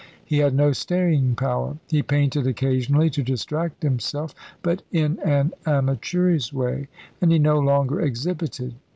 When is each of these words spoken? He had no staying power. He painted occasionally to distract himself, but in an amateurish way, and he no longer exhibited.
He 0.25 0.39
had 0.39 0.55
no 0.55 0.71
staying 0.71 1.35
power. 1.35 1.77
He 1.87 2.01
painted 2.01 2.47
occasionally 2.47 3.11
to 3.11 3.21
distract 3.21 3.83
himself, 3.83 4.33
but 4.63 4.81
in 4.91 5.19
an 5.19 5.53
amateurish 5.63 6.51
way, 6.51 6.87
and 7.21 7.31
he 7.31 7.37
no 7.37 7.59
longer 7.59 8.01
exhibited. 8.01 8.73